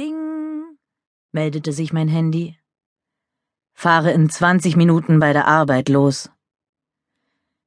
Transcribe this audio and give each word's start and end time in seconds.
Ding, 0.00 0.78
meldete 1.30 1.72
sich 1.72 1.92
mein 1.92 2.08
Handy. 2.08 2.56
Fahre 3.74 4.12
in 4.12 4.30
20 4.30 4.74
Minuten 4.74 5.20
bei 5.20 5.34
der 5.34 5.46
Arbeit 5.46 5.90
los. 5.90 6.30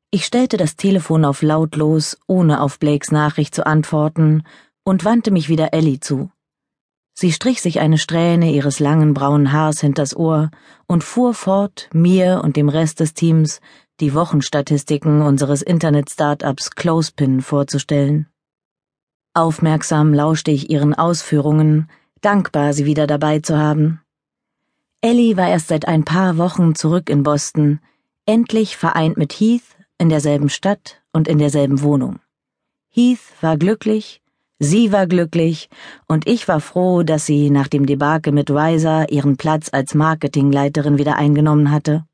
Ich 0.10 0.26
stellte 0.26 0.58
das 0.58 0.76
Telefon 0.76 1.26
auf 1.26 1.44
lautlos, 1.44 2.18
ohne 2.26 2.60
auf 2.62 2.80
Blakes 2.80 3.12
Nachricht 3.12 3.54
zu 3.54 3.68
antworten, 3.68 4.42
und 4.84 5.06
wandte 5.06 5.30
mich 5.30 5.48
wieder 5.48 5.76
Ellie 5.76 6.00
zu. 6.00 6.32
Sie 7.14 7.32
strich 7.32 7.62
sich 7.62 7.80
eine 7.80 8.00
Strähne 8.00 8.52
ihres 8.52 8.80
langen 8.80 9.14
braunen 9.14 9.52
Haars 9.52 9.82
hinters 9.82 10.16
Ohr 10.16 10.50
und 10.88 11.04
fuhr 11.04 11.36
fort, 11.36 11.88
mir 11.94 12.42
und 12.44 12.56
dem 12.56 12.68
Rest 12.68 13.00
des 13.00 13.14
Teams 13.14 13.62
die 14.00 14.16
Wochenstatistiken 14.16 15.22
unseres 15.22 15.62
Internet-Startups 15.62 16.72
Closepin 16.72 17.42
vorzustellen. 17.42 18.28
Aufmerksam 19.36 20.16
lauschte 20.16 20.50
ich 20.50 20.72
ihren 20.72 20.96
Ausführungen, 20.96 21.92
dankbar, 22.24 22.74
sie 22.74 22.86
wieder 22.86 23.08
dabei 23.08 23.40
zu 23.40 23.58
haben. 23.58 24.02
Ellie 25.02 25.36
war 25.36 25.50
erst 25.50 25.68
seit 25.68 25.88
ein 25.88 26.06
paar 26.06 26.38
Wochen 26.38 26.76
zurück 26.76 27.10
in 27.10 27.24
Boston, 27.24 27.80
endlich 28.26 28.78
vereint 28.78 29.18
mit 29.18 29.34
Heath 29.34 29.76
in 29.98 30.10
derselben 30.10 30.50
Stadt 30.50 31.02
und 31.12 31.28
in 31.28 31.38
derselben 31.38 31.82
Wohnung. 31.82 32.20
Heath 32.90 33.20
war 33.42 33.58
glücklich, 33.58 34.22
sie 34.60 34.92
war 34.92 35.08
glücklich, 35.08 35.70
und 36.08 36.28
ich 36.28 36.48
war 36.48 36.62
froh, 36.62 37.04
dass 37.04 37.26
sie 37.26 37.50
nach 37.50 37.68
dem 37.68 37.86
Debakel 37.86 38.32
mit 38.32 38.54
Weiser 38.54 39.12
ihren 39.12 39.36
Platz 39.38 39.70
als 39.72 39.94
Marketingleiterin 39.94 40.98
wieder 40.98 41.18
eingenommen 41.18 41.72
hatte. 41.72 42.06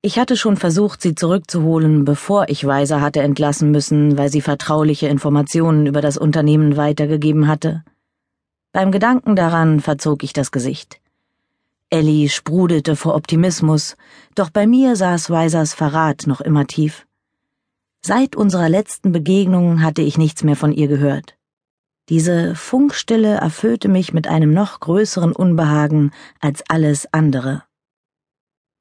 Ich 0.00 0.18
hatte 0.18 0.36
schon 0.36 0.56
versucht, 0.56 1.00
sie 1.00 1.14
zurückzuholen, 1.14 2.04
bevor 2.04 2.48
ich 2.48 2.66
Weiser 2.66 3.00
hatte 3.00 3.20
entlassen 3.20 3.70
müssen, 3.70 4.18
weil 4.18 4.30
sie 4.30 4.40
vertrauliche 4.40 5.06
Informationen 5.06 5.86
über 5.86 6.00
das 6.00 6.18
Unternehmen 6.18 6.76
weitergegeben 6.76 7.46
hatte. 7.46 7.84
Beim 8.72 8.90
Gedanken 8.90 9.36
daran 9.36 9.80
verzog 9.80 10.24
ich 10.24 10.32
das 10.32 10.50
Gesicht. 10.50 10.98
Ellie 11.90 12.30
sprudelte 12.30 12.96
vor 12.96 13.14
Optimismus, 13.14 13.96
doch 14.34 14.48
bei 14.48 14.66
mir 14.66 14.96
saß 14.96 15.28
Weisers 15.28 15.74
Verrat 15.74 16.26
noch 16.26 16.40
immer 16.40 16.66
tief. 16.66 17.06
Seit 18.00 18.34
unserer 18.34 18.70
letzten 18.70 19.12
Begegnung 19.12 19.82
hatte 19.82 20.00
ich 20.00 20.16
nichts 20.16 20.42
mehr 20.42 20.56
von 20.56 20.72
ihr 20.72 20.88
gehört. 20.88 21.36
Diese 22.08 22.54
Funkstille 22.54 23.34
erfüllte 23.34 23.88
mich 23.88 24.14
mit 24.14 24.26
einem 24.26 24.54
noch 24.54 24.80
größeren 24.80 25.32
Unbehagen 25.32 26.10
als 26.40 26.62
alles 26.68 27.06
andere. 27.12 27.64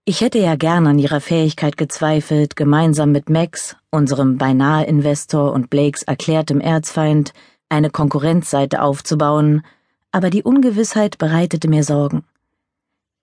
Ich 0.05 0.21
hätte 0.21 0.39
ja 0.39 0.55
gern 0.55 0.87
an 0.87 0.99
ihrer 0.99 1.19
Fähigkeit 1.19 1.75
gezweifelt, 1.75 2.55
gemeinsam 2.55 3.11
mit 3.11 3.29
Max, 3.29 3.75
unserem 3.91 4.37
beinahe 4.37 4.85
Investor 4.85 5.51
und 5.51 5.69
Blakes 5.69 6.03
erklärtem 6.03 6.61
Erzfeind, 6.61 7.33
eine 7.67 7.89
Konkurrenzseite 7.89 8.81
aufzubauen, 8.81 9.63
aber 10.11 10.29
die 10.29 10.43
Ungewissheit 10.43 11.17
bereitete 11.17 11.67
mir 11.67 11.83
Sorgen. 11.83 12.23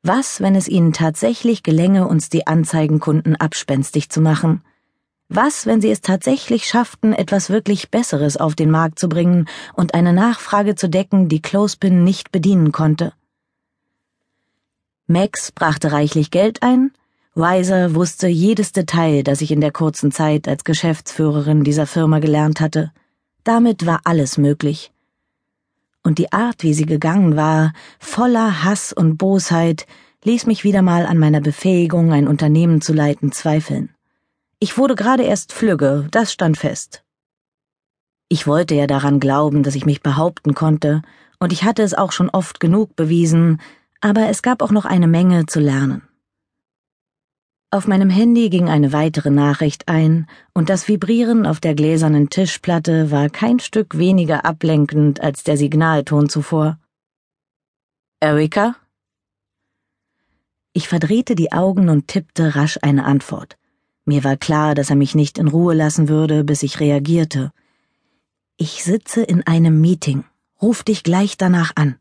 Was, 0.02 0.40
wenn 0.40 0.54
es 0.54 0.68
ihnen 0.68 0.92
tatsächlich 0.92 1.62
gelänge, 1.62 2.06
uns 2.06 2.28
die 2.28 2.46
Anzeigenkunden 2.46 3.36
abspenstig 3.36 4.10
zu 4.10 4.20
machen? 4.20 4.62
Was, 5.28 5.66
wenn 5.66 5.80
sie 5.80 5.90
es 5.90 6.00
tatsächlich 6.00 6.66
schafften, 6.66 7.12
etwas 7.12 7.50
wirklich 7.50 7.90
Besseres 7.90 8.36
auf 8.36 8.54
den 8.54 8.70
Markt 8.70 8.98
zu 8.98 9.08
bringen 9.08 9.46
und 9.74 9.92
eine 9.94 10.12
Nachfrage 10.12 10.74
zu 10.74 10.88
decken, 10.88 11.28
die 11.28 11.42
Closepin 11.42 12.04
nicht 12.04 12.32
bedienen 12.32 12.72
konnte? 12.72 13.12
Max 15.06 15.52
brachte 15.52 15.92
reichlich 15.92 16.30
Geld 16.30 16.62
ein, 16.62 16.92
Weiser 17.34 17.94
wusste 17.94 18.26
jedes 18.26 18.72
Detail, 18.72 19.22
das 19.22 19.42
ich 19.42 19.52
in 19.52 19.60
der 19.60 19.70
kurzen 19.70 20.10
Zeit 20.10 20.48
als 20.48 20.64
Geschäftsführerin 20.64 21.62
dieser 21.62 21.86
Firma 21.86 22.18
gelernt 22.18 22.60
hatte. 22.60 22.92
Damit 23.44 23.86
war 23.86 24.00
alles 24.02 24.38
möglich. 24.38 24.90
Und 26.02 26.18
die 26.18 26.32
Art, 26.32 26.62
wie 26.62 26.74
sie 26.74 26.86
gegangen 26.86 27.36
war, 27.36 27.72
voller 27.98 28.64
Hass 28.64 28.92
und 28.92 29.18
Bosheit, 29.18 29.86
ließ 30.24 30.46
mich 30.46 30.64
wieder 30.64 30.82
mal 30.82 31.06
an 31.06 31.18
meiner 31.18 31.40
Befähigung, 31.40 32.12
ein 32.12 32.28
Unternehmen 32.28 32.80
zu 32.80 32.92
leiten, 32.92 33.32
zweifeln. 33.32 33.94
Ich 34.58 34.76
wurde 34.76 34.94
gerade 34.94 35.22
erst 35.22 35.52
flügge, 35.52 36.08
das 36.10 36.32
stand 36.32 36.56
fest. 36.56 37.04
Ich 38.28 38.46
wollte 38.46 38.74
ja 38.74 38.86
daran 38.86 39.20
glauben, 39.20 39.62
dass 39.62 39.74
ich 39.74 39.86
mich 39.86 40.02
behaupten 40.02 40.54
konnte, 40.54 41.02
und 41.38 41.52
ich 41.52 41.62
hatte 41.62 41.82
es 41.82 41.94
auch 41.94 42.10
schon 42.10 42.30
oft 42.30 42.58
genug 42.58 42.96
bewiesen, 42.96 43.60
aber 44.00 44.28
es 44.28 44.42
gab 44.42 44.60
auch 44.62 44.72
noch 44.72 44.84
eine 44.84 45.06
Menge 45.06 45.46
zu 45.46 45.60
lernen. 45.60 46.07
Auf 47.70 47.86
meinem 47.86 48.08
Handy 48.08 48.48
ging 48.48 48.70
eine 48.70 48.94
weitere 48.94 49.28
Nachricht 49.28 49.88
ein, 49.88 50.26
und 50.54 50.70
das 50.70 50.88
Vibrieren 50.88 51.44
auf 51.44 51.60
der 51.60 51.74
gläsernen 51.74 52.30
Tischplatte 52.30 53.10
war 53.10 53.28
kein 53.28 53.60
Stück 53.60 53.98
weniger 53.98 54.46
ablenkend 54.46 55.20
als 55.20 55.42
der 55.42 55.58
Signalton 55.58 56.30
zuvor. 56.30 56.78
Erika? 58.20 58.74
Ich 60.72 60.88
verdrehte 60.88 61.34
die 61.34 61.52
Augen 61.52 61.90
und 61.90 62.08
tippte 62.08 62.56
rasch 62.56 62.78
eine 62.80 63.04
Antwort. 63.04 63.58
Mir 64.06 64.24
war 64.24 64.38
klar, 64.38 64.74
dass 64.74 64.88
er 64.88 64.96
mich 64.96 65.14
nicht 65.14 65.36
in 65.36 65.48
Ruhe 65.48 65.74
lassen 65.74 66.08
würde, 66.08 66.44
bis 66.44 66.62
ich 66.62 66.80
reagierte. 66.80 67.52
Ich 68.56 68.82
sitze 68.82 69.22
in 69.22 69.46
einem 69.46 69.78
Meeting. 69.78 70.24
Ruf 70.62 70.84
dich 70.84 71.02
gleich 71.02 71.36
danach 71.36 71.72
an. 71.74 71.96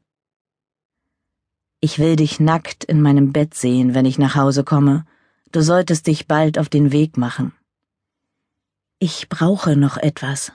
Ich 1.82 2.00
will 2.00 2.16
dich 2.16 2.40
nackt 2.40 2.86
in 2.86 3.02
meinem 3.02 3.34
Bett 3.34 3.54
sehen, 3.54 3.94
wenn 3.94 4.06
ich 4.06 4.18
nach 4.18 4.36
Hause 4.36 4.64
komme. 4.64 5.06
Du 5.52 5.62
solltest 5.62 6.08
dich 6.08 6.28
bald 6.28 6.60
auf 6.60 6.70
den 6.70 6.92
Weg 6.92 7.18
machen. 7.18 7.54
Ich 9.00 9.30
brauche 9.30 9.78
noch 9.78 9.98
etwas. 9.98 10.52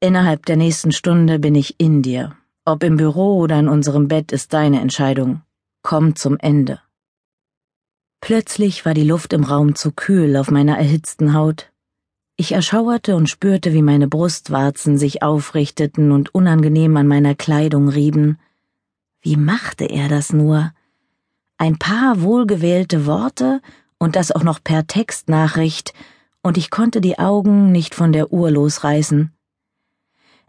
Innerhalb 0.00 0.46
der 0.46 0.56
nächsten 0.56 0.92
Stunde 0.92 1.38
bin 1.38 1.54
ich 1.54 1.80
in 1.80 2.02
dir. 2.02 2.36
Ob 2.64 2.82
im 2.82 2.96
Büro 2.96 3.38
oder 3.38 3.58
in 3.58 3.68
unserem 3.68 4.06
Bett 4.06 4.32
ist 4.32 4.52
deine 4.52 4.80
Entscheidung. 4.80 5.42
Komm 5.82 6.14
zum 6.14 6.38
Ende. 6.38 6.80
Plötzlich 8.20 8.86
war 8.86 8.94
die 8.94 9.04
Luft 9.04 9.32
im 9.32 9.44
Raum 9.44 9.74
zu 9.74 9.92
kühl 9.92 10.36
auf 10.36 10.50
meiner 10.50 10.78
erhitzten 10.78 11.34
Haut. 11.34 11.72
Ich 12.36 12.52
erschauerte 12.52 13.16
und 13.16 13.28
spürte, 13.28 13.72
wie 13.72 13.82
meine 13.82 14.08
Brustwarzen 14.08 14.96
sich 14.96 15.22
aufrichteten 15.22 16.10
und 16.10 16.34
unangenehm 16.34 16.96
an 16.96 17.06
meiner 17.06 17.34
Kleidung 17.34 17.88
rieben. 17.88 18.38
Wie 19.20 19.36
machte 19.36 19.84
er 19.84 20.08
das 20.08 20.32
nur? 20.32 20.72
Ein 21.64 21.78
paar 21.78 22.20
wohlgewählte 22.20 23.06
Worte 23.06 23.62
und 23.96 24.16
das 24.16 24.30
auch 24.30 24.42
noch 24.42 24.62
per 24.62 24.86
Textnachricht, 24.86 25.94
und 26.42 26.58
ich 26.58 26.68
konnte 26.68 27.00
die 27.00 27.18
Augen 27.18 27.72
nicht 27.72 27.94
von 27.94 28.12
der 28.12 28.34
Uhr 28.34 28.50
losreißen. 28.50 29.32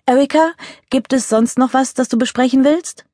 Erika, 0.06 0.52
gibt 0.90 1.14
es 1.14 1.30
sonst 1.30 1.58
noch 1.58 1.74
was, 1.74 1.94
das 1.94 2.10
du 2.10 2.18
besprechen 2.18 2.66
willst? 2.66 3.06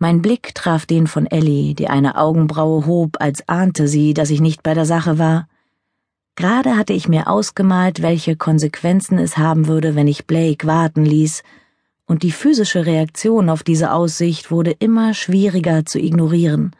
Mein 0.00 0.20
Blick 0.20 0.52
traf 0.56 0.84
den 0.84 1.06
von 1.06 1.26
Ellie, 1.26 1.76
die 1.76 1.86
eine 1.86 2.16
Augenbraue 2.16 2.84
hob, 2.86 3.18
als 3.20 3.48
ahnte 3.48 3.86
sie, 3.86 4.12
dass 4.12 4.30
ich 4.30 4.40
nicht 4.40 4.64
bei 4.64 4.74
der 4.74 4.84
Sache 4.84 5.16
war. 5.16 5.46
Gerade 6.34 6.76
hatte 6.76 6.92
ich 6.92 7.06
mir 7.06 7.28
ausgemalt, 7.28 8.02
welche 8.02 8.34
Konsequenzen 8.34 9.16
es 9.16 9.38
haben 9.38 9.68
würde, 9.68 9.94
wenn 9.94 10.08
ich 10.08 10.26
Blake 10.26 10.66
warten 10.66 11.04
ließ, 11.04 11.44
und 12.10 12.24
die 12.24 12.32
physische 12.32 12.86
Reaktion 12.86 13.48
auf 13.48 13.62
diese 13.62 13.92
Aussicht 13.92 14.50
wurde 14.50 14.72
immer 14.72 15.14
schwieriger 15.14 15.84
zu 15.86 16.00
ignorieren. 16.00 16.74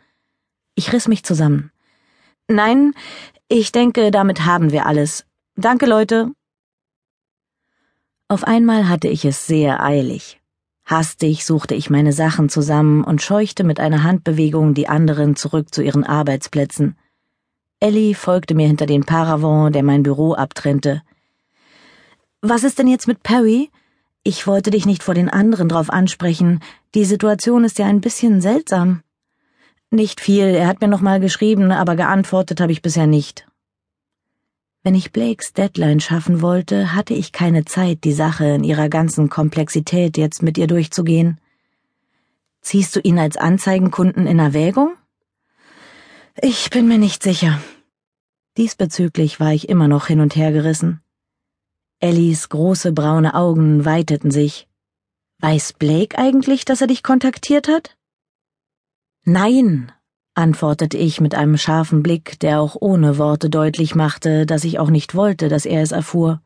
Ich 0.75 0.93
riss 0.93 1.07
mich 1.07 1.23
zusammen. 1.23 1.71
Nein, 2.49 2.95
ich 3.47 3.71
denke, 3.71 4.11
damit 4.11 4.45
haben 4.45 4.73
wir 4.73 4.87
alles. 4.87 5.25
Danke, 5.55 5.87
Leute. 5.87 6.33
Auf 8.27 8.43
einmal 8.43 8.89
hatte 8.89 9.07
ich 9.07 9.25
es 9.25 9.47
sehr 9.47 9.81
eilig. 9.85 10.41
Hastig 10.85 11.47
suchte 11.47 11.77
ich 11.77 11.91
meine 11.91 12.12
Sachen 12.12 12.49
zusammen 12.49 13.05
und 13.05 13.23
scheuchte 13.23 13.62
mit 13.62 13.79
einer 13.79 14.03
Handbewegung 14.03 14.75
die 14.75 14.89
anderen 14.89 15.37
zurück 15.37 15.73
zu 15.73 15.81
ihren 15.81 16.03
Arbeitsplätzen. 16.03 16.99
Ellie 17.79 18.17
folgte 18.17 18.57
mir 18.57 18.67
hinter 18.67 18.87
den 18.87 19.05
Paravent, 19.05 19.77
der 19.77 19.85
mein 19.85 20.03
Büro 20.03 20.35
abtrennte. 20.35 21.03
Was 22.41 22.65
ist 22.65 22.81
denn 22.81 22.89
jetzt 22.89 23.07
mit 23.07 23.23
Perry? 23.23 23.71
Ich 24.22 24.47
wollte 24.47 24.70
dich 24.70 24.84
nicht 24.84 25.03
vor 25.03 25.14
den 25.14 25.31
anderen 25.31 25.69
drauf 25.69 25.88
ansprechen. 25.88 26.61
Die 26.94 27.06
Situation 27.06 27.64
ist 27.64 27.78
ja 27.78 27.87
ein 27.87 28.02
bisschen 28.02 28.40
seltsam. 28.40 29.02
Nicht 29.90 30.20
viel, 30.20 30.44
er 30.44 30.67
hat 30.67 30.81
mir 30.81 30.88
noch 30.88 31.00
mal 31.00 31.20
geschrieben, 31.20 31.72
aber 31.72 31.96
geantwortet 31.96 32.61
habe 32.61 32.70
ich 32.70 32.82
bisher 32.82 33.06
nicht. 33.06 33.46
Wenn 34.82 34.94
ich 34.94 35.12
Blakes 35.12 35.52
Deadline 35.52 36.00
schaffen 36.00 36.43
wollte, 36.43 36.94
hatte 36.94 37.12
ich 37.14 37.32
keine 37.32 37.64
Zeit, 37.64 38.05
die 38.05 38.12
Sache 38.12 38.46
in 38.46 38.64
ihrer 38.64 38.88
ganzen 38.88 39.28
Komplexität 39.28 40.17
jetzt 40.17 40.43
mit 40.43 40.58
ihr 40.58 40.66
durchzugehen. 40.66 41.40
Ziehst 42.61 42.94
du 42.96 43.00
ihn 43.00 43.19
als 43.19 43.37
Anzeigenkunden 43.37 44.26
in 44.26 44.38
Erwägung? 44.38 44.94
Ich 46.40 46.70
bin 46.70 46.88
mir 46.88 46.99
nicht 46.99 47.23
sicher. 47.23 47.61
Diesbezüglich 48.56 49.40
war 49.40 49.52
ich 49.52 49.69
immer 49.69 49.88
noch 49.88 50.06
hin 50.06 50.20
und 50.20 50.37
her 50.37 50.52
gerissen. 50.52 51.02
Ellies 52.02 52.49
große 52.49 52.93
braune 52.93 53.35
Augen 53.35 53.85
weiteten 53.85 54.31
sich. 54.31 54.67
Weiß 55.41 55.75
Blake 55.75 56.17
eigentlich, 56.17 56.64
dass 56.64 56.81
er 56.81 56.87
dich 56.87 57.02
kontaktiert 57.02 57.69
hat? 57.69 57.94
Nein, 59.26 59.93
antwortete 60.35 60.97
ich 60.97 61.20
mit 61.20 61.35
einem 61.35 61.58
scharfen 61.58 62.02
Blick, 62.02 62.41
der 62.41 62.62
auch 62.62 62.75
ohne 62.81 63.19
Worte 63.19 63.50
deutlich 63.50 63.94
machte, 63.94 64.47
dass 64.47 64.64
ich 64.64 64.79
auch 64.79 64.88
nicht 64.88 65.14
wollte, 65.14 65.50
dass 65.50 65.67
er 65.67 65.82
es 65.82 65.93
erfuhr. 65.93 66.41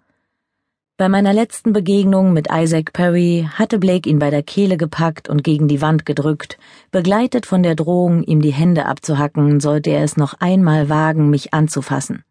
Bei 0.96 1.08
meiner 1.08 1.32
letzten 1.32 1.72
Begegnung 1.72 2.32
mit 2.32 2.48
Isaac 2.50 2.92
Perry 2.92 3.48
hatte 3.54 3.78
Blake 3.78 4.10
ihn 4.10 4.18
bei 4.18 4.30
der 4.30 4.42
Kehle 4.42 4.76
gepackt 4.76 5.28
und 5.28 5.44
gegen 5.44 5.68
die 5.68 5.80
Wand 5.80 6.04
gedrückt, 6.04 6.58
begleitet 6.90 7.46
von 7.46 7.62
der 7.62 7.76
Drohung, 7.76 8.24
ihm 8.24 8.40
die 8.40 8.52
Hände 8.52 8.86
abzuhacken, 8.86 9.60
sollte 9.60 9.90
er 9.90 10.02
es 10.02 10.16
noch 10.16 10.34
einmal 10.40 10.88
wagen, 10.88 11.30
mich 11.30 11.54
anzufassen. 11.54 12.24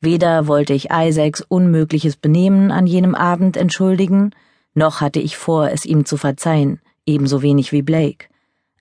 Weder 0.00 0.46
wollte 0.46 0.72
ich 0.72 0.88
Isaacs 0.90 1.42
unmögliches 1.42 2.16
Benehmen 2.16 2.70
an 2.70 2.86
jenem 2.86 3.14
Abend 3.14 3.56
entschuldigen, 3.56 4.30
noch 4.72 5.00
hatte 5.00 5.20
ich 5.20 5.36
vor, 5.36 5.70
es 5.70 5.84
ihm 5.84 6.04
zu 6.04 6.16
verzeihen, 6.16 6.80
ebenso 7.04 7.42
wenig 7.42 7.72
wie 7.72 7.82
Blake. 7.82 8.28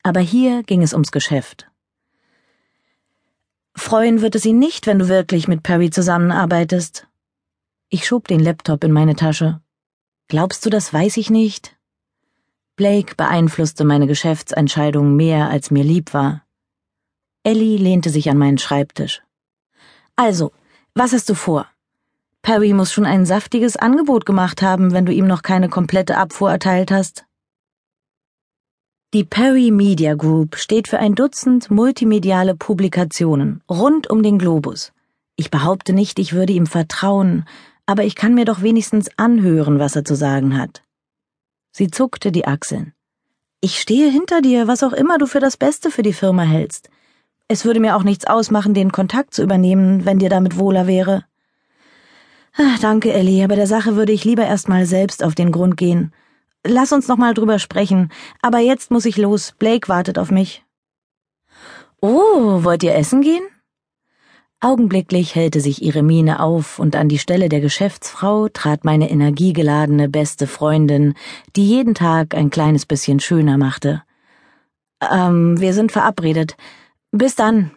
Aber 0.02 0.22
hier 0.22 0.64
ging 0.64 0.82
es 0.82 0.94
ums 0.94 1.12
Geschäft. 1.12 1.70
Freuen 3.76 4.22
wird 4.22 4.36
es 4.36 4.46
ihn 4.46 4.60
nicht, 4.60 4.88
wenn 4.88 5.00
du 5.00 5.08
wirklich 5.08 5.48
mit 5.48 5.64
Perry 5.64 5.90
zusammenarbeitest, 5.90 7.08
ich 7.92 8.06
schob 8.06 8.28
den 8.28 8.40
Laptop 8.40 8.84
in 8.84 8.92
meine 8.92 9.16
Tasche. 9.16 9.62
Glaubst 10.28 10.64
du, 10.64 10.70
das 10.70 10.94
weiß 10.94 11.18
ich 11.18 11.32
nicht? 11.32 11.76
Blake 12.76 13.16
beeinflusste 13.16 13.84
meine 13.84 14.06
Geschäftsentscheidung 14.06 15.16
mehr, 15.16 15.50
als 15.50 15.72
mir 15.72 15.84
lieb 15.84 16.14
war. 16.14 16.44
Ellie 17.44 17.78
lehnte 17.78 18.12
sich 18.12 18.30
an 18.30 18.38
meinen 18.38 18.60
Schreibtisch. 18.60 19.24
Also, 20.16 20.52
was 20.96 21.14
hast 21.14 21.30
du 21.30 21.34
vor? 21.34 21.68
Perry 22.42 22.74
muss 22.74 22.92
schon 22.92 23.06
ein 23.06 23.26
saftiges 23.26 23.76
Angebot 23.76 24.26
gemacht 24.26 24.62
haben, 24.62 24.92
wenn 24.92 25.06
du 25.06 25.14
ihm 25.14 25.28
noch 25.28 25.42
keine 25.42 25.70
komplette 25.70 26.18
Abfuhr 26.18 26.52
erteilt 26.52 26.92
hast. 26.92 27.26
Die 29.14 29.24
Perry 29.24 29.72
Media 29.72 30.14
Group 30.14 30.56
steht 30.56 30.88
für 30.88 31.00
ein 31.00 31.16
Dutzend 31.16 31.72
multimediale 31.72 32.56
Publikationen 32.56 33.62
rund 33.70 34.10
um 34.10 34.22
den 34.22 34.38
Globus. 34.38 34.94
Ich 35.36 35.50
behaupte 35.50 35.94
nicht, 35.94 36.20
ich 36.20 36.34
würde 36.34 36.54
ihm 36.54 36.68
vertrauen, 36.68 37.46
aber 37.86 38.04
ich 38.04 38.16
kann 38.16 38.36
mir 38.36 38.46
doch 38.46 38.62
wenigstens 38.62 39.10
anhören, 39.18 39.80
was 39.80 39.96
er 39.96 40.06
zu 40.06 40.16
sagen 40.16 40.58
hat. 40.58 40.84
Sie 41.72 41.90
zuckte 41.90 42.32
die 42.32 42.46
Achseln. 42.46 42.94
Ich 43.62 43.80
stehe 43.80 44.12
hinter 44.12 44.42
dir, 44.42 44.68
was 44.68 44.84
auch 44.84 44.94
immer 44.94 45.18
du 45.18 45.26
für 45.26 45.40
das 45.40 45.58
Beste 45.58 45.92
für 45.92 46.04
die 46.04 46.14
Firma 46.14 46.44
hältst. 46.44 46.90
Es 47.52 47.66
würde 47.66 47.80
mir 47.80 47.96
auch 47.96 48.04
nichts 48.04 48.28
ausmachen, 48.28 48.76
den 48.76 48.92
Kontakt 48.92 49.34
zu 49.34 49.42
übernehmen, 49.42 50.06
wenn 50.06 50.20
dir 50.20 50.30
damit 50.30 50.60
wohler 50.60 50.86
wäre. 50.86 51.26
Ach, 52.56 52.78
danke, 52.80 53.12
Ellie, 53.12 53.44
aber 53.44 53.56
der 53.56 53.66
Sache 53.66 53.96
würde 53.96 54.12
ich 54.12 54.24
lieber 54.24 54.46
erst 54.46 54.70
mal 54.70 54.86
selbst 54.86 55.24
auf 55.24 55.34
den 55.34 55.52
Grund 55.52 55.76
gehen. 55.76 56.14
Lass 56.64 56.92
uns 56.92 57.08
noch 57.08 57.18
mal 57.18 57.34
drüber 57.34 57.58
sprechen, 57.58 58.12
aber 58.44 58.60
jetzt 58.60 58.92
muss 58.92 59.06
ich 59.06 59.18
los. 59.18 59.54
Blake 59.58 59.90
wartet 59.90 60.20
auf 60.20 60.30
mich. 60.30 60.64
Oh, 62.02 62.64
wollt 62.64 62.84
ihr 62.84 62.94
essen 62.94 63.22
gehen? 63.22 63.44
Augenblicklich 64.60 65.34
hellte 65.34 65.60
sich 65.60 65.82
ihre 65.82 66.04
Miene 66.04 66.42
auf, 66.42 66.78
und 66.78 66.96
an 66.96 67.10
die 67.10 67.18
Stelle 67.18 67.50
der 67.50 67.62
Geschäftsfrau 67.62 68.50
trat 68.50 68.86
meine 68.86 69.10
energiegeladene 69.10 70.08
beste 70.08 70.46
Freundin, 70.46 71.16
die 71.56 71.66
jeden 71.66 71.96
Tag 71.96 72.36
ein 72.36 72.52
kleines 72.52 72.86
bisschen 72.86 73.20
schöner 73.20 73.58
machte. 73.58 74.04
Ähm, 75.02 75.60
wir 75.60 75.74
sind 75.74 75.92
verabredet. 75.92 76.56
Bis 77.12 77.36
dann, 77.36 77.72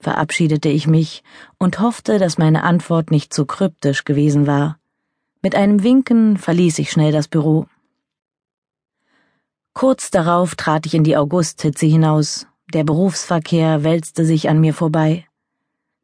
verabschiedete 0.00 0.68
ich 0.68 0.86
mich 0.86 1.22
und 1.58 1.80
hoffte, 1.80 2.18
dass 2.18 2.38
meine 2.38 2.64
Antwort 2.64 3.10
nicht 3.10 3.32
zu 3.32 3.46
kryptisch 3.46 4.04
gewesen 4.04 4.46
war. 4.46 4.78
Mit 5.42 5.54
einem 5.54 5.82
Winken 5.82 6.36
verließ 6.36 6.78
ich 6.78 6.90
schnell 6.90 7.12
das 7.12 7.28
Büro. 7.28 7.66
Kurz 9.74 10.10
darauf 10.10 10.54
trat 10.54 10.86
ich 10.86 10.94
in 10.94 11.04
die 11.04 11.16
Augusthitze 11.16 11.86
hinaus. 11.86 12.46
Der 12.72 12.84
Berufsverkehr 12.84 13.84
wälzte 13.84 14.24
sich 14.24 14.48
an 14.48 14.60
mir 14.60 14.74
vorbei. 14.74 15.26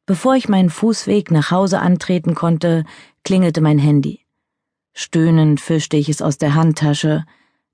Bevor 0.06 0.34
ich 0.34 0.48
meinen 0.48 0.70
Fußweg 0.70 1.30
nach 1.30 1.50
Hause 1.50 1.80
antreten 1.80 2.34
konnte, 2.34 2.84
klingelte 3.24 3.60
mein 3.60 3.78
Handy. 3.78 4.20
Stöhnend 4.92 5.60
fischte 5.60 5.96
ich 5.96 6.08
es 6.08 6.20
aus 6.20 6.36
der 6.36 6.54
Handtasche. 6.54 7.24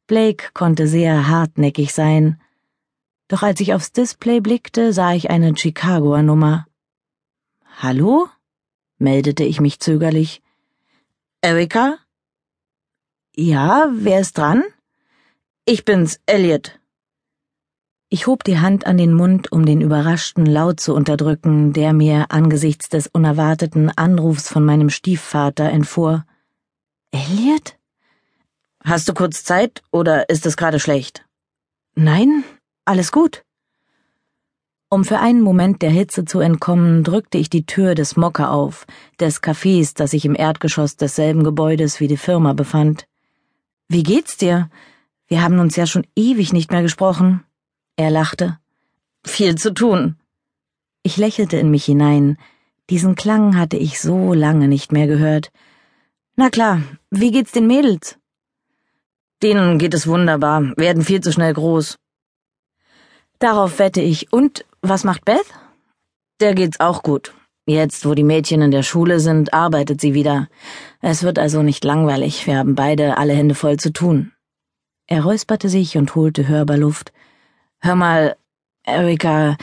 Blake 0.06 0.50
konnte 0.54 0.86
sehr 0.86 1.28
hartnäckig 1.28 1.92
sein. 1.92 2.40
Doch 3.28 3.42
als 3.42 3.60
ich 3.60 3.74
aufs 3.74 3.92
Display 3.92 4.40
blickte, 4.40 4.92
sah 4.92 5.12
ich 5.12 5.30
eine 5.30 5.54
Chicagoer 5.56 6.22
Nummer. 6.22 6.66
Hallo? 7.78 8.28
meldete 8.98 9.44
ich 9.44 9.60
mich 9.60 9.80
zögerlich. 9.80 10.42
Erika? 11.42 11.98
Ja, 13.34 13.88
wer 13.92 14.20
ist 14.20 14.38
dran? 14.38 14.62
Ich 15.66 15.84
bin's, 15.84 16.20
Elliot. 16.26 16.78
Ich 18.08 18.28
hob 18.28 18.44
die 18.44 18.60
Hand 18.60 18.86
an 18.86 18.96
den 18.96 19.12
Mund, 19.12 19.50
um 19.50 19.66
den 19.66 19.80
überraschten 19.80 20.46
Laut 20.46 20.78
zu 20.78 20.94
unterdrücken, 20.94 21.72
der 21.72 21.92
mir 21.92 22.26
angesichts 22.30 22.88
des 22.88 23.08
unerwarteten 23.08 23.90
Anrufs 23.90 24.48
von 24.48 24.64
meinem 24.64 24.90
Stiefvater 24.90 25.68
entfuhr. 25.68 26.24
Elliot? 27.10 27.76
Hast 28.84 29.08
du 29.08 29.14
kurz 29.14 29.42
Zeit 29.42 29.82
oder 29.90 30.28
ist 30.28 30.46
es 30.46 30.56
gerade 30.56 30.78
schlecht? 30.78 31.26
Nein, 31.96 32.44
alles 32.86 33.12
gut. 33.12 33.44
Um 34.88 35.04
für 35.04 35.18
einen 35.18 35.40
Moment 35.40 35.82
der 35.82 35.90
Hitze 35.90 36.24
zu 36.24 36.38
entkommen, 36.38 37.02
drückte 37.02 37.38
ich 37.38 37.50
die 37.50 37.66
Tür 37.66 37.96
des 37.96 38.16
Mocker 38.16 38.52
auf, 38.52 38.86
des 39.18 39.42
Cafés, 39.42 39.94
das 39.96 40.12
sich 40.12 40.24
im 40.24 40.36
Erdgeschoss 40.36 40.96
desselben 40.96 41.42
Gebäudes 41.42 41.98
wie 41.98 42.06
die 42.06 42.16
Firma 42.16 42.52
befand. 42.52 43.06
Wie 43.88 44.04
geht's 44.04 44.36
dir? 44.36 44.70
Wir 45.26 45.42
haben 45.42 45.58
uns 45.58 45.74
ja 45.74 45.86
schon 45.86 46.06
ewig 46.14 46.52
nicht 46.52 46.70
mehr 46.70 46.82
gesprochen. 46.82 47.42
Er 47.96 48.10
lachte. 48.10 48.58
Viel 49.24 49.56
zu 49.56 49.74
tun. 49.74 50.16
Ich 51.02 51.16
lächelte 51.16 51.56
in 51.56 51.70
mich 51.70 51.84
hinein. 51.84 52.38
Diesen 52.88 53.16
Klang 53.16 53.56
hatte 53.58 53.76
ich 53.76 54.00
so 54.00 54.34
lange 54.34 54.68
nicht 54.68 54.92
mehr 54.92 55.08
gehört. 55.08 55.50
Na 56.36 56.48
klar, 56.48 56.82
wie 57.10 57.32
geht's 57.32 57.50
den 57.50 57.66
Mädels? 57.66 58.18
Denen 59.42 59.78
geht 59.78 59.94
es 59.94 60.06
wunderbar, 60.06 60.72
werden 60.76 61.02
viel 61.02 61.20
zu 61.20 61.32
schnell 61.32 61.54
groß. 61.54 61.98
Darauf 63.38 63.78
wette 63.78 64.00
ich. 64.00 64.32
Und 64.32 64.64
was 64.80 65.04
macht 65.04 65.24
Beth? 65.24 65.46
Der 66.40 66.54
geht's 66.54 66.80
auch 66.80 67.02
gut. 67.02 67.32
Jetzt, 67.68 68.06
wo 68.06 68.14
die 68.14 68.22
Mädchen 68.22 68.62
in 68.62 68.70
der 68.70 68.84
Schule 68.84 69.18
sind, 69.18 69.52
arbeitet 69.52 70.00
sie 70.00 70.14
wieder. 70.14 70.48
Es 71.00 71.24
wird 71.24 71.38
also 71.38 71.62
nicht 71.62 71.84
langweilig, 71.84 72.46
wir 72.46 72.58
haben 72.58 72.76
beide 72.76 73.18
alle 73.18 73.32
Hände 73.32 73.56
voll 73.56 73.76
zu 73.76 73.92
tun. 73.92 74.32
Er 75.08 75.24
räusperte 75.24 75.68
sich 75.68 75.96
und 75.96 76.14
holte 76.14 76.46
hörbar 76.46 76.76
Luft. 76.76 77.12
Hör 77.80 77.96
mal, 77.96 78.36
Erika, 78.84 79.56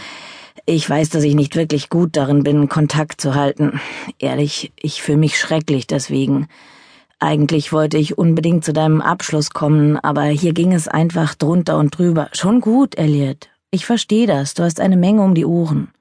ich 0.65 0.89
weiß, 0.89 1.09
dass 1.11 1.23
ich 1.23 1.35
nicht 1.35 1.55
wirklich 1.55 1.89
gut 1.89 2.17
darin 2.17 2.43
bin, 2.43 2.67
Kontakt 2.67 3.21
zu 3.21 3.35
halten. 3.35 3.79
Ehrlich, 4.19 4.73
ich 4.75 5.01
fühle 5.01 5.17
mich 5.17 5.39
schrecklich 5.39 5.87
deswegen. 5.87 6.47
Eigentlich 7.19 7.71
wollte 7.71 7.97
ich 7.97 8.17
unbedingt 8.17 8.65
zu 8.65 8.73
deinem 8.73 8.99
Abschluss 8.99 9.51
kommen, 9.51 9.97
aber 9.97 10.23
hier 10.23 10.53
ging 10.53 10.73
es 10.73 10.89
einfach 10.89 11.35
drunter 11.35 11.77
und 11.77 11.97
drüber. 11.97 12.29
Schon 12.33 12.59
gut, 12.59 12.97
Elliot. 12.97 13.49
Ich 13.73 13.87
verstehe 13.87 14.27
das. 14.27 14.53
Du 14.53 14.61
hast 14.61 14.79
eine 14.79 14.95
Menge 14.95 15.23
um 15.23 15.33
die 15.33 15.45
Ohren. 15.45 15.91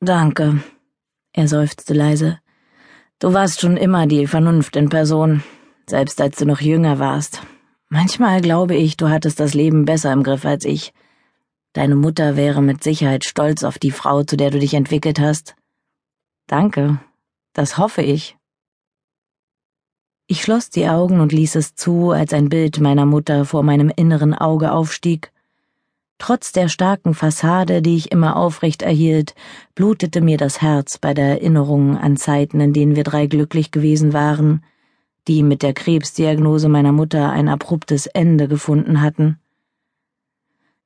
Danke. 0.00 0.60
Er 1.32 1.46
seufzte 1.46 1.94
leise. 1.94 2.40
Du 3.20 3.32
warst 3.32 3.60
schon 3.60 3.76
immer 3.76 4.08
die 4.08 4.26
Vernunft 4.26 4.74
in 4.74 4.88
Person, 4.88 5.44
selbst 5.88 6.20
als 6.20 6.36
du 6.36 6.46
noch 6.46 6.60
jünger 6.60 6.98
warst. 6.98 7.42
Manchmal 7.90 8.40
glaube 8.40 8.74
ich, 8.74 8.96
du 8.96 9.08
hattest 9.08 9.38
das 9.38 9.54
Leben 9.54 9.84
besser 9.84 10.12
im 10.12 10.24
Griff 10.24 10.44
als 10.44 10.64
ich. 10.64 10.92
Deine 11.74 11.94
Mutter 11.94 12.34
wäre 12.34 12.60
mit 12.60 12.82
Sicherheit 12.82 13.24
stolz 13.24 13.62
auf 13.62 13.78
die 13.78 13.92
Frau, 13.92 14.24
zu 14.24 14.36
der 14.36 14.50
du 14.50 14.58
dich 14.58 14.74
entwickelt 14.74 15.20
hast. 15.20 15.54
Danke, 16.48 16.98
das 17.52 17.78
hoffe 17.78 18.02
ich. 18.02 18.36
Ich 20.26 20.42
schloss 20.42 20.70
die 20.70 20.88
Augen 20.88 21.20
und 21.20 21.30
ließ 21.30 21.54
es 21.54 21.76
zu, 21.76 22.10
als 22.10 22.32
ein 22.32 22.48
Bild 22.48 22.80
meiner 22.80 23.06
Mutter 23.06 23.44
vor 23.44 23.62
meinem 23.62 23.92
inneren 23.94 24.34
Auge 24.34 24.72
aufstieg. 24.72 25.30
Trotz 26.18 26.50
der 26.50 26.68
starken 26.68 27.14
Fassade, 27.14 27.80
die 27.80 27.96
ich 27.96 28.10
immer 28.10 28.36
aufrecht 28.36 28.82
erhielt, 28.82 29.34
blutete 29.74 30.20
mir 30.20 30.36
das 30.36 30.60
Herz 30.60 30.98
bei 30.98 31.14
der 31.14 31.26
Erinnerung 31.26 31.96
an 31.96 32.16
Zeiten, 32.16 32.60
in 32.60 32.72
denen 32.72 32.96
wir 32.96 33.04
drei 33.04 33.26
glücklich 33.26 33.70
gewesen 33.70 34.12
waren, 34.12 34.64
die 35.28 35.44
mit 35.44 35.62
der 35.62 35.74
Krebsdiagnose 35.74 36.68
meiner 36.68 36.92
Mutter 36.92 37.30
ein 37.30 37.48
abruptes 37.48 38.06
Ende 38.06 38.48
gefunden 38.48 39.00
hatten. 39.00 39.38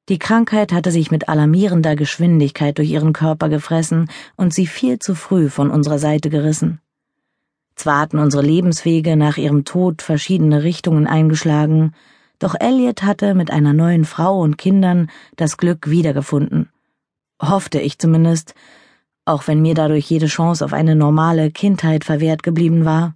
Die 0.09 0.19
Krankheit 0.19 0.73
hatte 0.73 0.91
sich 0.91 1.11
mit 1.11 1.29
alarmierender 1.29 1.97
Geschwindigkeit 1.97 2.77
durch 2.77 2.91
ihren 2.91 3.13
Körper 3.13 3.49
gefressen 3.49 4.11
und 4.37 4.53
sie 4.53 4.67
viel 4.67 4.99
zu 4.99 5.15
früh 5.15 5.49
von 5.49 5.71
unserer 5.71 5.99
Seite 5.99 6.29
gerissen. 6.29 6.81
Zwar 7.77 8.01
hatten 8.01 8.19
unsere 8.19 8.43
Lebenswege 8.43 9.17
nach 9.17 9.39
ihrem 9.39 9.65
Tod 9.65 10.03
verschiedene 10.03 10.63
Richtungen 10.63 11.07
eingeschlagen, 11.07 11.95
doch 12.43 12.55
Elliot 12.59 13.03
hatte 13.03 13.35
mit 13.35 13.51
einer 13.51 13.73
neuen 13.73 14.05
Frau 14.05 14.41
und 14.41 14.59
Kindern 14.59 15.11
das 15.37 15.57
Glück 15.57 15.89
wiedergefunden. 15.89 16.71
Hoffte 17.41 17.81
ich 17.81 17.99
zumindest, 17.99 18.55
auch 19.25 19.47
wenn 19.47 19.63
mir 19.63 19.75
dadurch 19.75 20.11
jede 20.11 20.27
Chance 20.27 20.65
auf 20.65 20.73
eine 20.73 20.97
normale 20.97 21.51
Kindheit 21.51 22.05
verwehrt 22.05 22.43
geblieben 22.43 22.85
war. 22.85 23.15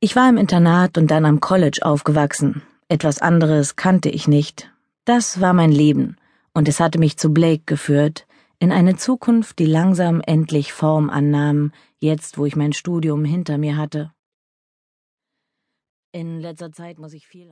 Ich 0.00 0.14
war 0.16 0.28
im 0.28 0.36
Internat 0.36 0.96
und 0.98 1.10
dann 1.10 1.24
am 1.24 1.40
College 1.40 1.80
aufgewachsen. 1.82 2.62
Etwas 2.88 3.20
anderes 3.20 3.76
kannte 3.76 4.08
ich 4.08 4.28
nicht. 4.28 4.72
Das 5.04 5.40
war 5.40 5.52
mein 5.52 5.72
Leben, 5.72 6.16
und 6.54 6.68
es 6.68 6.80
hatte 6.80 6.98
mich 6.98 7.16
zu 7.16 7.32
Blake 7.32 7.62
geführt, 7.66 8.26
in 8.58 8.72
eine 8.72 8.96
Zukunft, 8.96 9.58
die 9.58 9.66
langsam 9.66 10.20
endlich 10.20 10.72
Form 10.72 11.10
annahm, 11.10 11.72
jetzt 11.98 12.38
wo 12.38 12.44
ich 12.44 12.56
mein 12.56 12.72
Studium 12.72 13.24
hinter 13.24 13.56
mir 13.56 13.76
hatte. 13.76 14.12
In 16.12 16.40
letzter 16.40 16.72
Zeit 16.72 16.98
muss 16.98 17.12
ich 17.12 17.26
viel 17.26 17.46